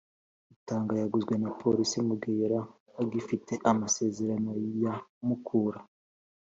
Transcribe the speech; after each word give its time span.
rutanga 0.49 0.91
yaguzwe 1.01 1.33
na 1.43 1.49
polise 1.59 1.97
mu 2.07 2.13
gihe 2.21 2.35
yari 2.43 2.59
agifite 3.01 3.53
amasezerano 3.71 4.49
ya 4.83 4.93
mukura 5.27 5.79